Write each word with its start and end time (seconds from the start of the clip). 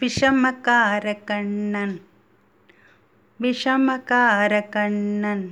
விஷமக்கார 0.00 1.12
கண்ணன் 1.24 1.96
விஷமக்கார 3.40 4.60
கண்ணன் 4.70 5.44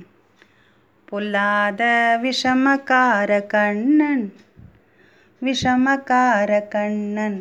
பொல்லாத 1.07 1.81
விஷமக்கார 2.23 3.37
கண்ணன் 3.47 4.25
விஷமக்கார 5.41 6.59
கண்ணன் 6.69 7.39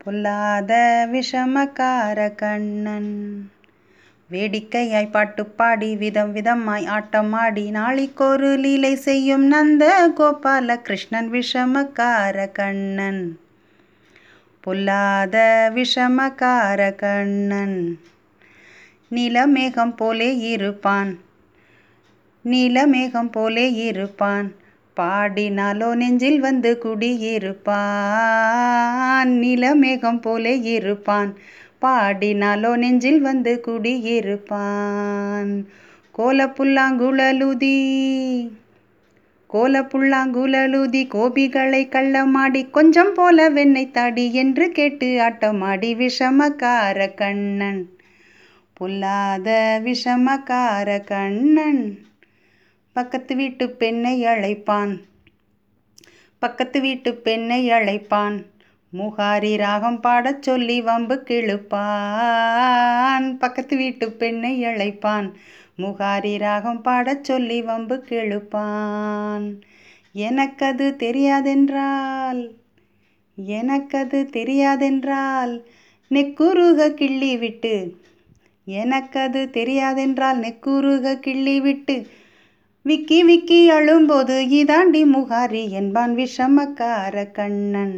பொல்லாத 0.00 0.72
விஷமக்கார 1.12 2.28
கண்ணன் 2.36 3.12
வேடிக்கையாய் 4.30 5.10
பாட்டு 5.10 5.44
பாடி 5.52 5.90
விதம் 5.96 6.34
விதமாய் 6.34 6.90
ஆட்டமாடி 6.90 7.66
நாளைக்கொரு 7.70 8.52
லீலை 8.56 8.96
செய்யும் 9.00 9.48
நந்த 9.48 9.84
கோபால 10.18 10.82
கிருஷ்ணன் 10.82 11.32
விஷமக்கார 11.32 12.52
கண்ணன் 12.52 13.24
பொல்லாத 14.66 15.70
விஷமக்கார 15.74 16.94
கண்ணன். 16.94 18.00
நிலமேகம் 19.14 19.96
போலே 19.96 20.38
இருப்பான். 20.38 21.18
நிலமேகம் 22.44 23.32
போலே 23.32 23.72
இருப்பான். 23.72 24.54
பாடினாலோ 24.96 25.94
நெஞ்சில் 25.94 26.40
வந்து 26.40 26.78
குடியிருப்பான். 26.84 27.76
நிலமேகம் 29.24 30.20
போலே 30.20 30.60
இருப்பான். 30.60 31.36
பாடினாலோ 31.82 32.76
நெஞ்சில் 32.76 33.20
வந்து 33.20 33.62
குடியிருப்பான். 33.66 35.64
கோலப்புல்லாங்குழலுதி 36.18 37.78
கோல 39.46 39.82
கோலப்புல்லாங்குழலுதி 39.82 41.08
கோபிகளை 41.08 41.88
கள்ளமாடி 41.88 42.70
கொஞ்சம் 42.70 43.14
போல 43.14 43.48
வெண்ணெய் 43.48 43.90
தாடி 43.90 44.34
என்று 44.34 44.70
கேட்டு 44.70 45.20
ஆட்டமாடி 45.20 45.94
விஷமக்கார 45.94 47.14
கண்ணன். 47.14 47.88
பொல்லாத 48.72 49.80
விஷமக்கார 49.84 51.04
கண்ணன். 51.04 51.98
பக்கத்து 52.92 53.36
வீட்டு 53.36 53.70
பெண்ணை 53.70 54.24
அழைப்பான். 54.24 55.00
பக்கத்து 56.38 56.80
வீட்டு 56.80 57.14
பெண்ணை 57.14 57.70
அழைப்பான். 57.70 58.44
முகாரி 58.92 59.56
ராகம் 59.56 60.00
பாடச் 60.00 60.42
சொல்லி 60.42 60.80
வம்பு 60.80 61.24
கிழுப்பான். 61.28 63.38
பக்கத்து 63.38 63.76
வீட்டு 63.76 64.12
பெண்ணை 64.12 64.64
அழைப்பான். 64.64 65.32
முகாரி 65.78 66.38
ராகம் 66.38 66.82
பாடச் 66.82 67.24
சொல்லி 67.24 67.62
வம்பு 67.62 68.04
கெழுப்பான். 68.08 69.46
எனக்கது 70.12 70.96
தெரியாதென்றால் 70.98 72.40
எனக்கது 73.36 74.28
தெரியாதென்றால் 74.32 75.52
நெக்குருக 76.10 76.94
கிள்ளி 76.94 77.36
விட்டு. 77.36 77.96
எனக்கது 78.66 79.48
தெரியாதென்றால் 79.52 80.38
நெக்குருக 80.38 81.18
கிள்ளி 81.18 81.60
விட்டு. 81.60 82.06
விக்கி 82.82 83.24
விக்கி 83.24 83.70
அழும்போது 83.70 84.34
இதாண்டி 84.50 85.02
முகாரி 85.14 85.68
என்பான் 85.70 86.14
விஷமக்கார 86.16 87.32
கண்ணன். 87.32 87.96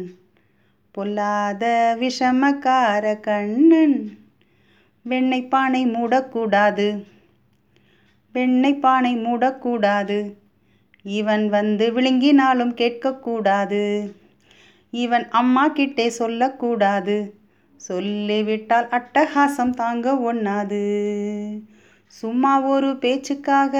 பொல்லாத 0.91 1.95
விஷமக்கார 1.99 3.19
கண்ணன். 3.19 3.97
வெண்ணெய் 5.05 5.47
பானை 5.47 5.85
மூடக்கூடாது. 5.85 6.87
வெண்ணெய் 8.31 8.79
பானை 8.79 9.15
மூடக்கூடாது. 9.15 10.35
இவன் 11.03 11.49
வந்து 11.49 11.91
விழுங்கினாலும் 11.91 12.73
கேட்கக்கூடாது. 12.73 14.09
இவன் 14.91 15.29
அம்மா 15.29 15.67
கிட்டே 15.67 16.09
சொல்லக்கூடாது. 16.09 17.33
சொல்லிவிட்டால் 17.75 18.87
அட்டகாசம் 18.87 19.69
தாங்க 19.69 20.33
ஒண்ணாது. 20.33 20.85
சும்மா 22.05 22.61
ஒரு 22.61 22.97
பேச்சுக்காக 22.97 23.75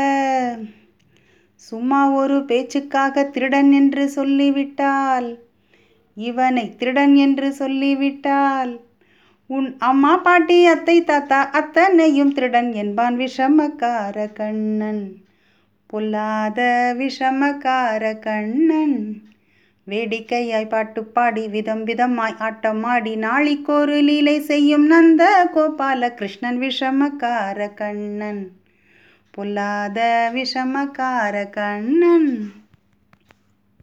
சும்மா 1.54 2.12
ஒரு 2.12 2.46
பேச்சுக்காக 2.46 3.24
திருடன் 3.24 3.72
என்று 3.72 4.10
சொல்லிவிட்டால் 4.10 5.30
இவனை 6.14 6.76
திருடன் 6.76 7.16
என்று 7.16 7.54
சொல்லிவிட்டால் 7.54 8.72
உன் 9.50 9.76
அம்மா 9.80 10.18
பாட்டி 10.18 10.66
அத்தை 10.66 11.04
தாத்தா 11.04 11.50
அத்தனையும் 11.50 12.34
திருடன் 12.34 12.74
என்பான் 12.74 13.18
விஷமக்கார 13.18 14.34
கண்ணன். 14.34 15.16
பொல்லாத 15.86 16.60
விஷமக்கார 16.98 18.20
கண்ணன். 18.20 19.22
வேடிக்கையாய் 19.88 20.68
பாட்டு 20.68 21.04
பாடி 21.04 21.48
விதம் 21.48 21.86
விதமாய் 21.86 22.36
ஆட்டமாடி 22.40 23.14
நாளிக்கொரு 23.18 24.02
லீலை 24.02 24.40
செய்யும் 24.40 24.86
நந்த 24.86 25.50
கோபால 25.56 26.14
கிருஷ்ணன் 26.14 26.60
விஷமக்கார 26.60 27.74
கண்ணன். 27.74 28.52
பொல்லாத 29.32 30.32
விஷமக்கார 30.34 31.50
கண்ணன். 31.50 32.52